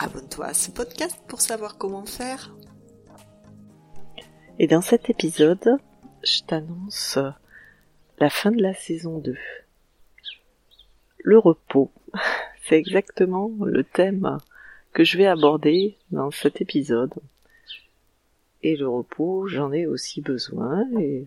abonne-toi 0.00 0.46
à 0.46 0.54
ce 0.54 0.70
podcast 0.70 1.20
pour 1.28 1.40
savoir 1.40 1.76
comment 1.76 2.06
faire. 2.06 2.54
Et 4.58 4.66
dans 4.66 4.80
cet 4.80 5.10
épisode, 5.10 5.78
je 6.22 6.40
t'annonce 6.42 7.18
la 8.18 8.30
fin 8.30 8.50
de 8.50 8.62
la 8.62 8.74
saison 8.74 9.18
2. 9.18 9.36
Le 11.18 11.38
repos. 11.38 11.90
C'est 12.62 12.76
exactement 12.76 13.50
le 13.64 13.84
thème 13.84 14.38
que 14.92 15.04
je 15.04 15.18
vais 15.18 15.26
aborder 15.26 15.96
dans 16.10 16.30
cet 16.30 16.60
épisode. 16.60 17.14
Et 18.62 18.76
le 18.76 18.88
repos, 18.88 19.46
j'en 19.48 19.72
ai 19.72 19.86
aussi 19.86 20.20
besoin 20.20 20.84
et 20.98 21.26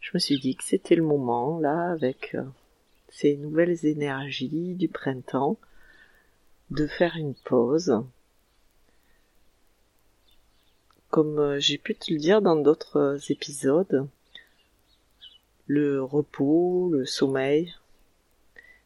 je 0.00 0.10
me 0.14 0.18
suis 0.18 0.38
dit 0.38 0.54
que 0.54 0.62
c'était 0.62 0.94
le 0.94 1.02
moment, 1.02 1.58
là, 1.58 1.90
avec 1.90 2.36
ces 3.08 3.36
nouvelles 3.36 3.86
énergies 3.86 4.74
du 4.74 4.88
printemps, 4.88 5.58
de 6.70 6.86
faire 6.86 7.16
une 7.16 7.34
pause. 7.34 8.02
Comme 11.16 11.38
euh, 11.38 11.58
j'ai 11.58 11.78
pu 11.78 11.94
te 11.94 12.12
le 12.12 12.18
dire 12.18 12.42
dans 12.42 12.56
d'autres 12.56 13.16
épisodes, 13.30 14.06
le 15.66 16.04
repos, 16.04 16.90
le 16.92 17.06
sommeil, 17.06 17.74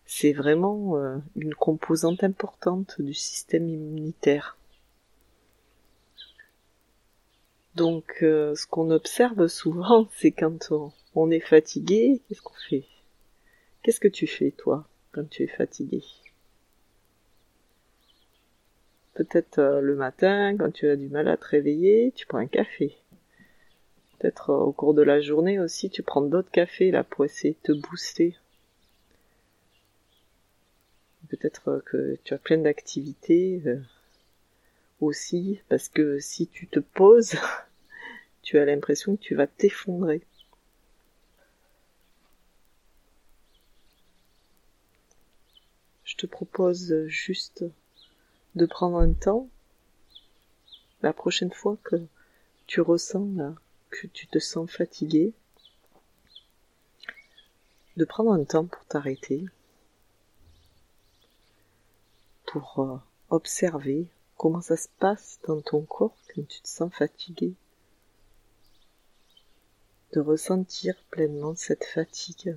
c'est 0.07 0.33
vraiment 0.33 0.97
euh, 0.97 1.19
une 1.35 1.57
composante 1.57 2.23
importante 2.23 3.01
du 3.01 3.15
système 3.15 3.69
immunitaire. 3.69 4.57
Donc 7.75 8.19
euh, 8.23 8.55
ce 8.55 8.65
qu'on 8.65 8.93
observe 8.93 9.49
souvent, 9.49 10.09
c'est 10.17 10.31
quand 10.31 10.71
on, 11.17 11.33
est 11.33 11.41
fatigué, 11.41 12.23
qu'est-ce 12.29 12.43
qu'on 12.43 12.55
fait? 12.69 12.87
Qu'est-ce 13.83 13.99
que 13.99 14.07
tu 14.07 14.29
fais 14.29 14.53
toi 14.53 14.87
quand 15.11 15.29
tu 15.29 15.43
es 15.43 15.49
fatigué? 15.49 16.05
Peut-être 19.21 19.59
euh, 19.59 19.81
le 19.81 19.95
matin, 19.97 20.57
quand 20.57 20.71
tu 20.73 20.89
as 20.89 20.97
du 20.97 21.09
mal 21.09 21.29
à 21.29 21.37
te 21.37 21.45
réveiller, 21.45 22.13
tu 22.15 22.27
prends 22.27 22.39
un 22.39 22.47
café. 22.47 22.97
Peut-être 24.19 24.53
au 24.53 24.73
cours 24.73 24.95
de 24.95 25.03
la 25.03 25.21
journée 25.21 25.61
aussi, 25.61 25.91
tu 25.91 26.03
prends 26.03 26.23
d'autres 26.23 26.51
cafés 26.51 26.91
là 26.91 27.05
pour 27.05 27.25
essayer 27.25 27.55
de 27.55 27.73
te 27.75 27.79
booster 27.79 28.37
peut-être 31.31 31.83
que 31.87 32.19
tu 32.25 32.35
as 32.35 32.39
plein 32.39 32.59
d'activités 32.59 33.63
euh, 33.67 33.81
aussi, 35.01 35.61
parce 35.69 35.89
que 35.89 36.19
si 36.19 36.49
tu 36.49 36.67
te 36.67 36.81
poses, 36.81 37.37
tu 38.43 38.59
as 38.59 38.65
l'impression 38.65 39.17
que 39.17 39.23
tu 39.23 39.35
vas 39.35 39.47
t'effondrer. 39.47 40.23
Je 46.05 46.17
te 46.17 46.27
propose 46.27 47.07
juste 47.07 47.65
de 48.55 48.67
prendre 48.67 48.99
un 48.99 49.13
temps 49.13 49.49
la 51.03 51.13
prochaine 51.13 51.53
fois 51.53 51.77
que 51.83 51.97
tu 52.67 52.81
ressens 52.81 53.55
que 53.91 54.07
tu 54.07 54.27
te 54.27 54.39
sens 54.39 54.71
fatigué, 54.71 55.33
de 57.97 58.05
prendre 58.05 58.33
un 58.33 58.45
temps 58.45 58.67
pour 58.67 58.85
t'arrêter, 58.87 59.47
pour 62.47 62.81
euh, 62.81 62.97
observer 63.31 64.09
comment 64.37 64.61
ça 64.61 64.77
se 64.77 64.89
passe 64.99 65.39
dans 65.47 65.61
ton 65.61 65.83
corps 65.83 66.17
quand 66.35 66.47
tu 66.49 66.61
te 66.61 66.69
sens 66.69 66.93
fatigué. 66.93 67.55
De 70.13 70.21
ressentir 70.21 70.95
pleinement 71.11 71.55
cette 71.55 71.85
fatigue. 71.85 72.57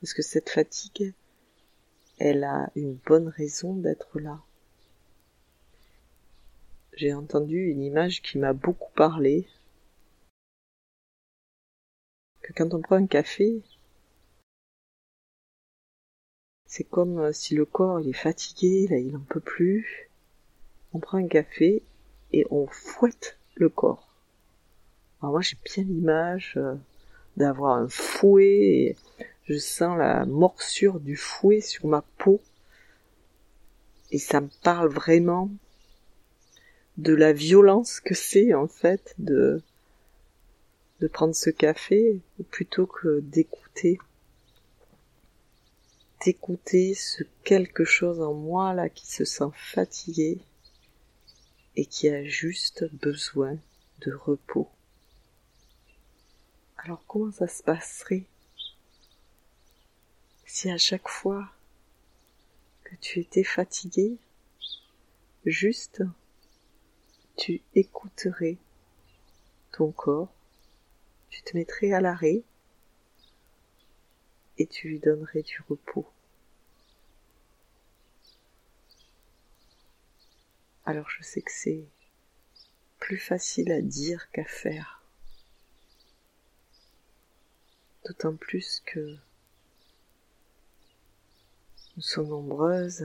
Parce 0.00 0.14
que 0.14 0.22
cette 0.22 0.48
fatigue, 0.48 1.12
elle 2.18 2.44
a 2.44 2.70
une 2.76 2.94
bonne 2.94 3.28
raison 3.28 3.74
d'être 3.74 4.20
là. 4.20 4.40
J'ai 6.96 7.12
entendu 7.12 7.66
une 7.66 7.82
image 7.82 8.22
qui 8.22 8.38
m'a 8.38 8.52
beaucoup 8.52 8.92
parlé. 8.94 9.48
Que 12.42 12.52
quand 12.52 12.72
on 12.74 12.80
prend 12.80 12.96
un 12.96 13.06
café, 13.06 13.62
c'est 16.66 16.84
comme 16.84 17.18
euh, 17.18 17.32
si 17.32 17.54
le 17.54 17.64
corps 17.64 18.00
il 18.00 18.10
est 18.10 18.12
fatigué, 18.12 18.86
là 18.88 18.98
il 18.98 19.16
en 19.16 19.20
peut 19.20 19.40
plus. 19.40 20.10
On 20.92 21.00
prend 21.00 21.18
un 21.18 21.26
café 21.26 21.82
et 22.32 22.46
on 22.50 22.66
fouette 22.66 23.38
le 23.54 23.68
corps. 23.68 24.08
Alors 25.20 25.32
moi 25.32 25.40
j'ai 25.40 25.56
bien 25.64 25.84
l'image 25.84 26.54
euh, 26.56 26.74
d'avoir 27.36 27.76
un 27.78 27.88
fouet 27.88 28.50
et 28.50 28.96
je 29.46 29.58
sens 29.58 29.98
la 29.98 30.24
morsure 30.24 31.00
du 31.00 31.16
fouet 31.16 31.60
sur 31.60 31.86
ma 31.86 32.02
peau 32.18 32.40
et 34.10 34.18
ça 34.18 34.40
me 34.40 34.50
parle 34.62 34.88
vraiment 34.88 35.50
de 36.96 37.14
la 37.14 37.32
violence 37.32 38.00
que 38.00 38.14
c'est 38.14 38.54
en 38.54 38.68
fait 38.68 39.14
de 39.18 39.62
de 41.00 41.08
prendre 41.08 41.34
ce 41.34 41.50
café 41.50 42.20
plutôt 42.50 42.86
que 42.86 43.20
d'écouter 43.20 43.98
d'écouter 46.24 46.94
ce 46.94 47.24
quelque 47.42 47.84
chose 47.84 48.20
en 48.20 48.32
moi 48.32 48.72
là 48.72 48.88
qui 48.88 49.06
se 49.06 49.24
sent 49.24 49.50
fatigué 49.54 50.38
et 51.76 51.86
qui 51.86 52.08
a 52.08 52.24
juste 52.24 52.88
besoin 52.94 53.56
de 54.00 54.12
repos. 54.14 54.68
Alors 56.78 57.04
comment 57.06 57.32
ça 57.32 57.48
se 57.48 57.62
passerait? 57.62 58.24
Si 60.46 60.70
à 60.70 60.78
chaque 60.78 61.08
fois 61.08 61.50
que 62.84 62.94
tu 62.96 63.20
étais 63.20 63.44
fatigué, 63.44 64.18
juste 65.44 66.02
tu 67.36 67.62
écouterais 67.74 68.58
ton 69.72 69.90
corps, 69.90 70.32
tu 71.30 71.42
te 71.42 71.56
mettrais 71.56 71.92
à 71.92 72.00
l'arrêt 72.00 72.42
et 74.58 74.66
tu 74.66 74.88
lui 74.88 75.00
donnerais 75.00 75.42
du 75.42 75.60
repos. 75.68 76.08
Alors 80.86 81.08
je 81.08 81.22
sais 81.22 81.40
que 81.40 81.50
c'est 81.50 81.84
plus 82.98 83.18
facile 83.18 83.72
à 83.72 83.80
dire 83.80 84.30
qu'à 84.30 84.44
faire. 84.44 85.02
D'autant 88.04 88.36
plus 88.36 88.82
que 88.84 89.16
nous 91.96 92.02
sommes 92.02 92.28
nombreuses 92.28 93.02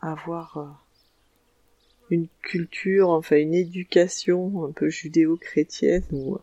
à 0.00 0.10
avoir 0.10 0.56
euh, 0.56 0.66
une 2.10 2.28
culture, 2.42 3.10
enfin 3.10 3.36
une 3.36 3.54
éducation 3.54 4.64
un 4.64 4.72
peu 4.72 4.88
judéo-chrétienne 4.88 6.04
où 6.12 6.38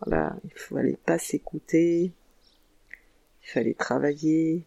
voilà, 0.00 0.36
il 0.44 0.52
fallait 0.52 0.98
pas 1.04 1.18
s'écouter, 1.18 2.12
il 3.42 3.48
fallait 3.48 3.74
travailler. 3.74 4.62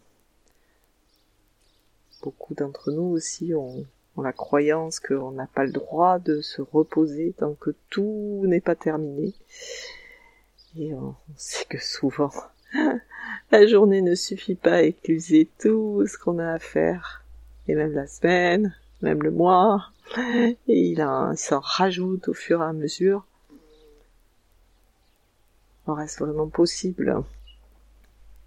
Beaucoup 2.21 2.53
d'entre 2.53 2.91
nous 2.91 3.03
aussi 3.03 3.53
ont 3.53 3.85
la 4.17 4.33
croyance 4.33 4.99
qu'on 4.99 5.31
n'a 5.31 5.47
pas 5.47 5.63
le 5.63 5.71
droit 5.71 6.19
de 6.19 6.41
se 6.41 6.61
reposer 6.61 7.33
tant 7.37 7.53
que 7.53 7.71
tout 7.89 8.43
n'est 8.45 8.61
pas 8.61 8.75
terminé. 8.75 9.33
Et 10.77 10.93
on 10.93 11.15
sait 11.35 11.65
que 11.65 11.79
souvent, 11.79 12.31
la 13.51 13.67
journée 13.67 14.01
ne 14.01 14.15
suffit 14.15 14.55
pas 14.55 14.75
à 14.75 14.81
écluser 14.81 15.49
tout 15.59 16.05
ce 16.07 16.17
qu'on 16.17 16.39
a 16.39 16.53
à 16.53 16.59
faire. 16.59 17.23
Et 17.67 17.75
même 17.75 17.93
la 17.93 18.07
semaine, 18.07 18.75
même 19.01 19.21
le 19.21 19.31
mois. 19.31 19.91
Et 20.67 20.89
il, 20.91 21.05
s'en 21.35 21.59
rajoute 21.59 22.27
au 22.27 22.33
fur 22.33 22.61
et 22.61 22.65
à 22.65 22.73
mesure. 22.73 23.25
On 25.87 25.93
reste 25.93 26.19
vraiment 26.19 26.47
possible 26.47 27.23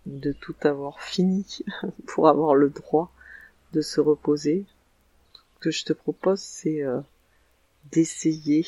de 0.07 0.33
tout 0.33 0.55
avoir 0.63 1.01
fini 1.01 1.61
pour 2.07 2.29
avoir 2.29 2.55
le 2.55 2.71
droit 2.71 3.13
de 3.73 3.81
se 3.81 4.01
reposer 4.01 4.65
que 5.61 5.71
je 5.71 5.85
te 5.85 5.93
propose, 5.95 6.41
c'est 6.41 6.83
euh, 6.83 7.01
d'essayer, 7.91 8.67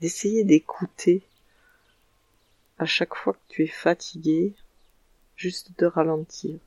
d'essayer 0.00 0.44
d'écouter 0.44 1.22
à 2.78 2.86
chaque 2.86 3.16
fois 3.16 3.32
que 3.32 3.38
tu 3.48 3.64
es 3.64 3.68
fatigué, 3.68 4.54
juste 5.38 5.70
de 5.78 5.86
ralentir. 5.86 6.58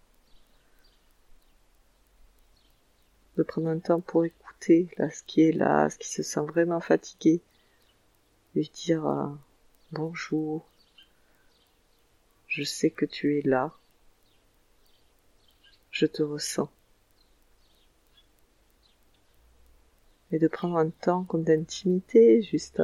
de 3.38 3.44
prendre 3.44 3.70
un 3.70 3.80
temps 3.80 4.02
pour 4.02 4.26
écouter 4.26 4.90
là 4.98 5.10
ce 5.10 5.24
qui 5.24 5.42
est 5.42 5.52
là, 5.52 5.90
ce 5.90 5.98
qui 5.98 6.10
se 6.10 6.22
sent 6.22 6.42
vraiment 6.42 6.80
fatigué, 6.80 7.42
lui 8.56 8.70
dire 8.74 9.08
euh, 9.08 9.28
bonjour, 9.92 10.66
je 12.48 12.64
sais 12.64 12.92
que 12.92 13.06
tu 13.06 13.40
es 13.40 13.42
là, 13.42 13.72
je 15.92 16.06
te 16.06 16.22
ressens. 16.22 16.70
Et 20.32 20.40
de 20.40 20.48
prendre 20.48 20.78
un 20.78 20.90
temps 20.90 21.24
comme 21.24 21.44
d'intimité 21.44 22.42
juste 22.42 22.82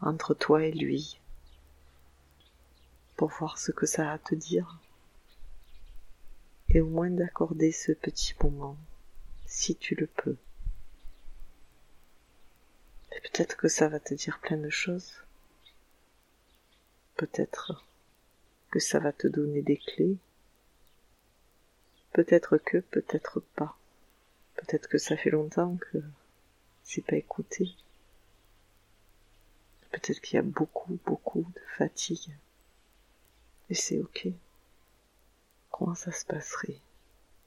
entre 0.00 0.34
toi 0.34 0.64
et 0.64 0.72
lui 0.72 1.18
voir 3.26 3.58
ce 3.58 3.72
que 3.72 3.86
ça 3.86 4.10
a 4.10 4.14
à 4.14 4.18
te 4.18 4.34
dire 4.34 4.78
et 6.74 6.80
au 6.80 6.86
moins 6.86 7.10
d'accorder 7.10 7.70
ce 7.70 7.92
petit 7.92 8.34
moment, 8.42 8.76
si 9.46 9.76
tu 9.76 9.94
le 9.94 10.06
peux. 10.06 10.36
Et 13.14 13.20
peut-être 13.20 13.56
que 13.56 13.68
ça 13.68 13.88
va 13.88 14.00
te 14.00 14.14
dire 14.14 14.40
plein 14.40 14.56
de 14.56 14.70
choses. 14.70 15.12
Peut-être 17.16 17.84
que 18.70 18.78
ça 18.78 18.98
va 18.98 19.12
te 19.12 19.28
donner 19.28 19.60
des 19.60 19.76
clés. 19.76 20.16
Peut-être 22.12 22.56
que, 22.56 22.78
peut-être 22.78 23.40
pas. 23.54 23.76
Peut-être 24.56 24.88
que 24.88 24.98
ça 24.98 25.16
fait 25.16 25.30
longtemps 25.30 25.76
que 25.76 25.98
c'est 26.84 27.04
pas 27.04 27.16
écouté. 27.16 27.70
Peut-être 29.90 30.20
qu'il 30.22 30.36
y 30.36 30.38
a 30.38 30.42
beaucoup, 30.42 30.98
beaucoup 31.04 31.46
de 31.54 31.60
fatigue. 31.76 32.34
Et 33.72 33.74
c'est 33.74 33.98
ok. 34.00 34.28
Comment 35.70 35.94
ça 35.94 36.12
se 36.12 36.26
passerait 36.26 36.76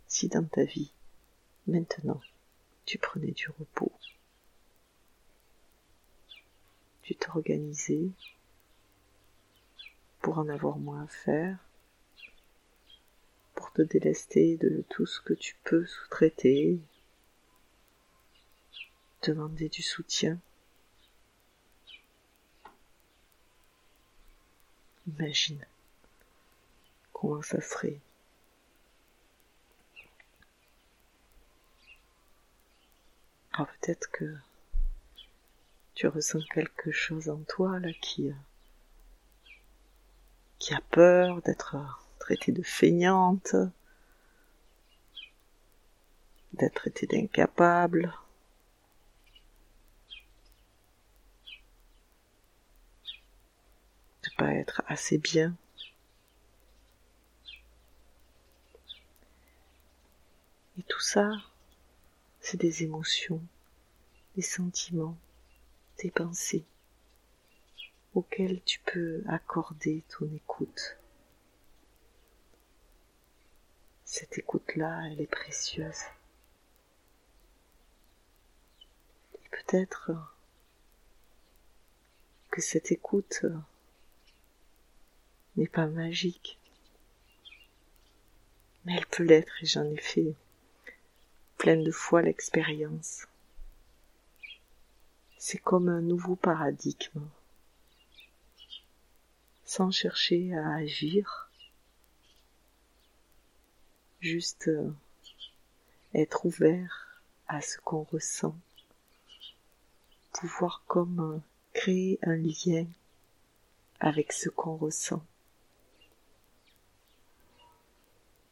si 0.07 0.27
dans 0.27 0.44
ta 0.44 0.63
vie, 0.63 0.92
maintenant, 1.68 2.19
tu 2.88 2.98
prenais 2.98 3.30
du 3.30 3.48
repos? 3.60 3.92
Tu 7.04 7.13
t'organisais 7.13 8.10
pour 10.19 10.39
en 10.39 10.50
avoir 10.50 10.80
moins 10.80 11.04
à 11.04 11.07
faire, 11.07 11.60
pour 13.54 13.72
te 13.72 13.83
délester 13.83 14.57
de 14.57 14.83
tout 14.89 15.06
ce 15.06 15.22
que 15.22 15.36
tu 15.36 15.56
peux 15.63 15.86
sous-traiter, 15.86 16.80
demander 19.22 19.69
du 19.69 19.83
soutien? 19.83 20.39
Imagine 25.06 25.63
comment 27.16 27.42
ça 27.42 27.62
serait 27.62 28.02
Alors 33.54 33.68
peut-être 33.80 34.12
que 34.12 34.36
tu 35.94 36.08
ressens 36.08 36.42
quelque 36.54 36.92
chose 36.92 37.30
en 37.30 37.38
toi 37.48 37.80
là 37.80 37.94
qui, 38.02 38.34
qui 40.60 40.74
a 40.74 40.82
peur 40.92 41.42
d'être 41.44 41.78
traité 42.20 42.52
de 42.52 42.64
feignante, 42.64 43.56
d'être 46.52 46.76
traité 46.76 47.08
d'incapable. 47.08 48.14
de 54.24 54.30
pas 54.38 54.54
être 54.54 54.82
assez 54.88 55.18
bien. 55.18 55.56
Et 60.77 60.83
tout 60.83 61.00
ça, 61.00 61.31
c'est 62.42 62.57
des 62.57 62.83
émotions, 62.83 63.42
des 64.36 64.42
sentiments, 64.42 65.18
des 66.00 66.12
pensées 66.12 66.66
auxquelles 68.13 68.62
tu 68.63 68.80
peux 68.81 69.24
accorder 69.27 70.04
ton 70.10 70.30
écoute. 70.33 70.98
Cette 74.04 74.38
écoute-là, 74.38 75.07
elle 75.07 75.22
est 75.22 75.27
précieuse. 75.27 76.04
Et 79.33 79.50
peut-être 79.50 80.12
que 82.51 82.62
cette 82.62 82.92
écoute 82.92 83.45
n'est 85.56 85.68
pas 85.68 85.88
magique, 85.88 86.60
mais 88.83 88.95
elle 88.98 89.06
peut 89.07 89.24
l'être 89.24 89.63
et 89.63 89.66
j'en 89.66 89.86
ai 89.86 89.98
fait 89.98 90.36
pleine 91.66 91.84
de 91.84 91.90
foi 91.90 92.22
l'expérience. 92.22 93.26
C'est 95.40 95.58
comme 95.58 95.90
un 95.90 96.00
nouveau 96.00 96.36
paradigme. 96.36 97.28
Sans 99.64 99.90
chercher 99.90 100.56
à 100.56 100.76
agir, 100.76 101.50
juste 104.20 104.68
euh, 104.68 104.92
être 106.14 106.46
ouvert 106.46 107.20
à 107.48 107.62
ce 107.62 107.80
qu'on 107.80 108.04
ressent, 108.04 108.56
pouvoir 110.34 110.84
comme 110.86 111.20
euh, 111.20 111.40
créer 111.74 112.20
un 112.22 112.36
lien 112.36 112.86
avec 114.00 114.34
ce 114.34 114.50
qu'on 114.50 114.76
ressent. 114.76 115.26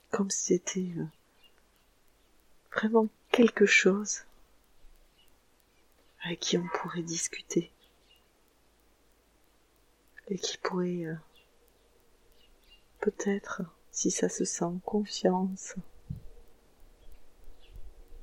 Comme 0.09 0.31
si 0.31 0.45
c'était 0.45 0.91
euh, 0.97 1.05
vraiment 2.75 3.07
quelque 3.31 3.65
chose 3.65 4.23
avec 6.23 6.39
qui 6.39 6.57
on 6.57 6.67
pourrait 6.75 7.03
discuter 7.03 7.71
et 10.29 10.37
qui 10.37 10.57
pourrait 10.57 11.05
euh, 11.05 11.15
peut-être, 12.99 13.61
si 13.91 14.09
ça 14.09 14.29
se 14.29 14.45
sent 14.45 14.63
en 14.63 14.79
confiance, 14.79 15.75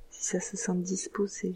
si 0.09 0.25
ça 0.25 0.39
se 0.39 0.57
sent 0.57 0.75
disposé, 0.75 1.55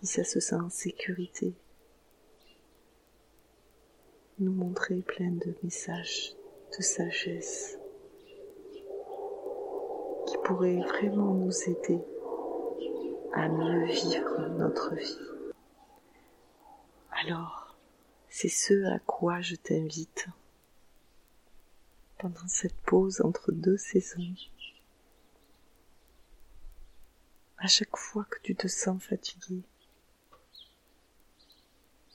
si 0.00 0.06
ça 0.06 0.24
se 0.24 0.40
sent 0.40 0.56
en 0.56 0.70
sécurité, 0.70 1.54
nous 4.40 4.52
montrer 4.52 5.02
plein 5.02 5.30
de 5.30 5.54
messages 5.62 6.34
de 6.76 6.82
sagesse 6.82 7.78
pourrait 10.44 10.80
vraiment 10.80 11.34
nous 11.34 11.52
aider 11.68 12.00
à 13.32 13.48
mieux 13.48 13.86
vivre 13.86 14.48
notre 14.58 14.94
vie. 14.94 15.18
Alors, 17.12 17.76
c'est 18.28 18.48
ce 18.48 18.92
à 18.92 18.98
quoi 18.98 19.40
je 19.40 19.56
t'invite 19.56 20.26
pendant 22.18 22.46
cette 22.46 22.76
pause 22.82 23.20
entre 23.20 23.52
deux 23.52 23.76
saisons. 23.76 24.34
À 27.58 27.66
chaque 27.66 27.96
fois 27.96 28.24
que 28.24 28.38
tu 28.42 28.56
te 28.56 28.68
sens 28.68 29.02
fatigué, 29.02 29.62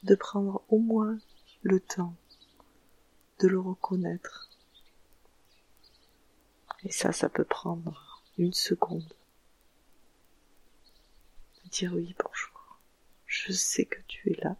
de 0.03 0.15
prendre 0.15 0.63
au 0.69 0.79
moins 0.79 1.17
le 1.63 1.79
temps 1.79 2.15
de 3.39 3.47
le 3.47 3.59
reconnaître. 3.59 4.49
Et 6.83 6.91
ça, 6.91 7.11
ça 7.11 7.29
peut 7.29 7.43
prendre 7.43 8.06
une 8.37 8.53
seconde. 8.53 9.13
Dire 11.71 11.93
oui, 11.93 12.15
bonjour. 12.23 12.79
Je 13.25 13.51
sais 13.51 13.85
que 13.85 13.99
tu 14.07 14.31
es 14.31 14.35
là. 14.43 14.55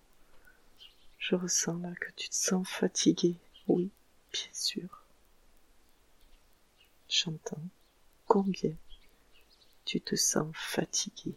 Je 1.20 1.36
ressens 1.36 1.78
là 1.78 1.94
que 1.96 2.12
tu 2.12 2.30
te 2.30 2.36
sens 2.36 2.68
fatigué. 2.68 3.38
Oui, 3.68 3.90
bien 4.32 4.54
sûr. 4.54 5.04
J'entends 7.10 7.64
combien 8.28 8.76
tu 9.86 10.02
te 10.02 10.16
sens 10.16 10.52
fatigué. 10.54 11.34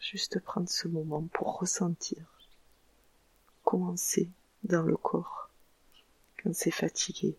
Juste 0.00 0.38
prendre 0.40 0.68
ce 0.68 0.86
moment 0.86 1.22
pour 1.32 1.58
ressentir 1.58 2.24
comment 3.64 3.94
dans 4.62 4.82
le 4.82 4.96
corps 4.96 5.50
quand 6.42 6.54
c'est 6.54 6.70
fatigué. 6.70 7.36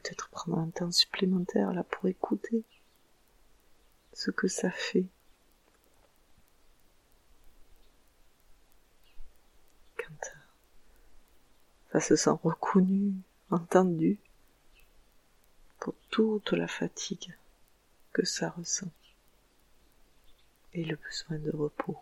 Peut-être 0.00 0.28
prendre 0.28 0.58
un 0.58 0.68
temps 0.68 0.92
supplémentaire 0.92 1.72
là 1.72 1.82
pour 1.82 2.06
écouter 2.06 2.62
ce 4.12 4.30
que 4.30 4.46
ça 4.46 4.70
fait. 4.70 5.06
Quand 9.96 10.32
ça 11.92 12.00
se 12.00 12.16
sent 12.16 12.38
reconnu, 12.42 13.14
entendu, 13.50 14.18
pour 15.80 15.94
toute 16.10 16.52
la 16.52 16.68
fatigue 16.68 17.34
que 18.12 18.26
ça 18.26 18.50
ressent 18.50 18.90
et 20.74 20.84
le 20.84 20.96
besoin 20.96 21.38
de 21.38 21.56
repos. 21.56 21.98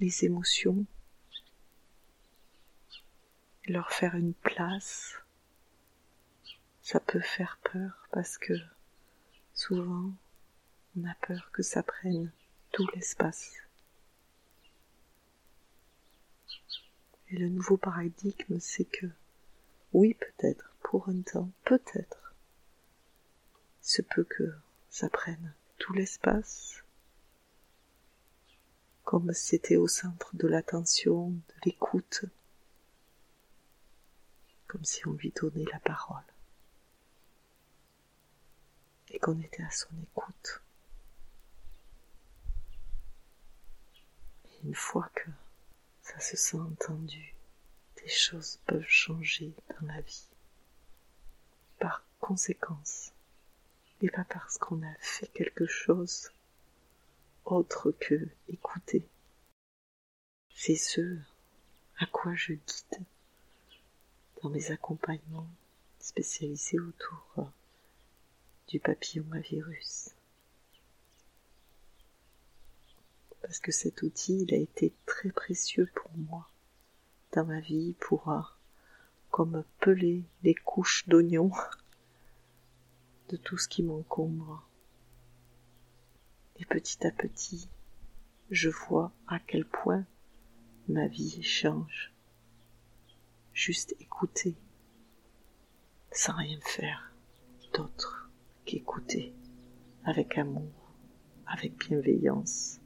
Les 0.00 0.24
émotions, 0.24 0.86
leur 3.66 3.90
faire 3.90 4.14
une 4.14 4.34
place. 4.34 5.16
Ça 6.82 7.00
peut 7.00 7.20
faire 7.20 7.58
peur 7.62 8.08
parce 8.10 8.38
que 8.38 8.54
souvent 9.54 10.12
on 10.96 11.04
a 11.04 11.14
peur 11.26 11.50
que 11.52 11.62
ça 11.62 11.82
prenne 11.82 12.32
tout 12.72 12.86
l'espace. 12.94 13.52
Et 17.28 17.36
le 17.36 17.48
nouveau 17.48 17.76
paradigme, 17.76 18.58
c'est 18.58 18.84
que 18.84 19.06
oui, 19.92 20.14
peut-être, 20.14 20.74
pour 20.82 21.08
un 21.08 21.20
temps, 21.22 21.50
peut-être, 21.64 22.34
se 23.80 24.02
peut 24.02 24.24
que 24.24 24.52
ça 24.88 25.08
prenne 25.08 25.54
tout 25.78 25.92
l'espace, 25.92 26.82
comme 29.10 29.32
c'était 29.32 29.74
au 29.74 29.88
centre 29.88 30.36
de 30.36 30.46
l'attention, 30.46 31.30
de 31.30 31.54
l'écoute, 31.64 32.26
comme 34.68 34.84
si 34.84 35.04
on 35.08 35.14
lui 35.14 35.32
donnait 35.32 35.64
la 35.72 35.80
parole 35.80 36.22
et 39.08 39.18
qu'on 39.18 39.40
était 39.40 39.64
à 39.64 39.70
son 39.72 39.88
écoute. 40.00 40.62
Une 44.62 44.76
fois 44.76 45.10
que 45.16 45.28
ça 46.02 46.20
se 46.20 46.36
sent 46.36 46.60
entendu, 46.60 47.34
des 47.96 48.08
choses 48.08 48.60
peuvent 48.64 48.86
changer 48.86 49.52
dans 49.70 49.88
la 49.88 50.00
vie. 50.02 50.28
Par 51.80 52.04
conséquence, 52.20 53.10
et 54.02 54.08
pas 54.08 54.24
parce 54.28 54.56
qu'on 54.56 54.80
a 54.84 54.94
fait 55.00 55.26
quelque 55.32 55.66
chose 55.66 56.30
autre 57.52 57.90
que 57.92 58.28
écouter. 58.48 59.06
C'est 60.54 60.76
ce 60.76 61.18
à 61.98 62.06
quoi 62.06 62.34
je 62.34 62.54
guide 62.54 63.04
dans 64.42 64.50
mes 64.50 64.70
accompagnements 64.70 65.50
spécialisés 65.98 66.78
autour 66.78 67.50
du 68.68 68.80
papillomavirus. 68.80 70.10
Parce 73.42 73.58
que 73.58 73.72
cet 73.72 74.02
outil, 74.02 74.42
il 74.42 74.54
a 74.54 74.58
été 74.58 74.92
très 75.06 75.30
précieux 75.30 75.90
pour 75.94 76.10
moi 76.16 76.48
dans 77.32 77.44
ma 77.44 77.60
vie 77.60 77.94
pour, 78.00 78.56
comme 79.30 79.64
peler 79.80 80.24
les 80.42 80.54
couches 80.54 81.06
d'oignons 81.08 81.52
de 83.28 83.36
tout 83.36 83.58
ce 83.58 83.68
qui 83.68 83.82
m'encombre. 83.82 84.69
Et 86.60 86.66
petit 86.66 87.06
à 87.06 87.10
petit, 87.10 87.70
je 88.50 88.68
vois 88.68 89.12
à 89.26 89.38
quel 89.38 89.64
point 89.64 90.04
ma 90.88 91.06
vie 91.06 91.42
change. 91.42 92.12
Juste 93.54 93.96
écouter, 93.98 94.54
sans 96.12 96.36
rien 96.36 96.58
faire 96.60 97.14
d'autre 97.72 98.28
qu'écouter, 98.66 99.32
avec 100.04 100.36
amour, 100.36 100.70
avec 101.46 101.78
bienveillance, 101.78 102.78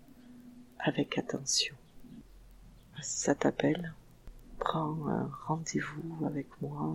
avec 0.79 1.19
attention. 1.19 1.75
Ça 3.03 3.35
t'appelle? 3.35 3.93
Prends 4.61 5.09
un 5.09 5.29
rendez-vous 5.47 6.25
avec 6.25 6.47
moi, 6.63 6.95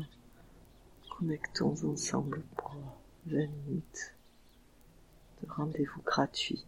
connectons 1.10 1.76
ensemble 1.84 2.42
pour 2.56 2.74
20 3.26 3.48
minutes 3.48 4.16
de 5.42 5.52
rendez-vous 5.52 6.02
gratuit. 6.04 6.66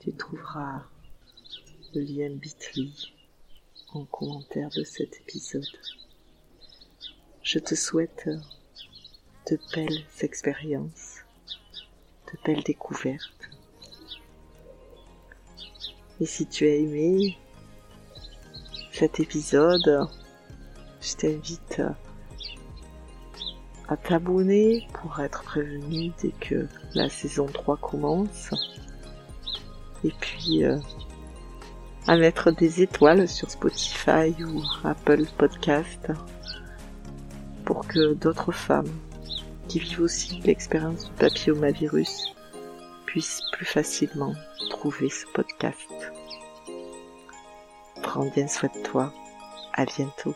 Tu 0.00 0.12
trouveras 0.12 0.84
le 1.94 2.00
lien 2.00 2.30
Bitly 2.36 3.12
en 3.92 4.04
commentaire 4.04 4.70
de 4.70 4.84
cet 4.84 5.16
épisode. 5.20 5.64
Je 7.42 7.58
te 7.58 7.74
souhaite 7.74 8.28
de 9.50 9.58
belles 9.74 10.04
expériences, 10.20 11.20
de 12.26 12.38
belles 12.44 12.64
découvertes. 12.64 13.50
Et 16.20 16.26
si 16.26 16.46
tu 16.46 16.66
as 16.66 16.74
aimé 16.74 17.38
cet 18.92 19.20
épisode, 19.20 20.08
je 21.00 21.14
t'invite 21.14 21.82
à 23.88 23.96
t'abonner 23.96 24.86
pour 24.92 25.20
être 25.20 25.42
prévenu 25.42 26.12
dès 26.22 26.32
que 26.32 26.66
la 26.94 27.08
saison 27.08 27.46
3 27.46 27.76
commence. 27.76 28.50
Et 30.04 30.12
puis 30.20 30.64
euh, 30.64 30.78
à 32.06 32.16
mettre 32.16 32.50
des 32.50 32.82
étoiles 32.82 33.28
sur 33.28 33.50
Spotify 33.50 34.34
ou 34.42 34.62
Apple 34.84 35.24
Podcast 35.36 36.12
pour 37.64 37.86
que 37.86 38.14
d'autres 38.14 38.52
femmes 38.52 38.92
qui 39.68 39.80
vivent 39.80 40.02
aussi 40.02 40.40
l'expérience 40.42 41.06
du 41.06 41.12
papillomavirus 41.12 42.34
puissent 43.06 43.42
plus 43.52 43.66
facilement 43.66 44.34
trouver 44.70 45.10
ce 45.10 45.26
podcast. 45.34 45.90
Prends 48.02 48.26
bien 48.26 48.46
soin 48.46 48.70
de 48.74 48.82
toi. 48.82 49.12
À 49.74 49.84
bientôt. 49.84 50.34